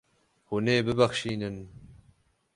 Hûn 0.47 0.65
ê 0.75 0.77
bibexşînin. 0.85 1.57